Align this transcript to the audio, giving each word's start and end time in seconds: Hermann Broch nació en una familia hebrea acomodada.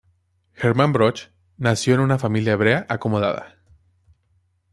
Hermann 0.55 0.93
Broch 0.93 1.29
nació 1.57 1.93
en 1.93 1.99
una 1.99 2.17
familia 2.17 2.53
hebrea 2.53 2.87
acomodada. 2.89 3.59